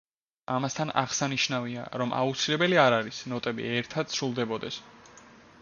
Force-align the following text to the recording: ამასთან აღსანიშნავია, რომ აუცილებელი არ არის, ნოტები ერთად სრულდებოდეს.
ამასთან 0.53 0.91
აღსანიშნავია, 1.01 1.83
რომ 2.03 2.15
აუცილებელი 2.21 2.81
არ 2.87 2.97
არის, 3.01 3.23
ნოტები 3.35 3.71
ერთად 3.77 4.15
სრულდებოდეს. 4.17 4.81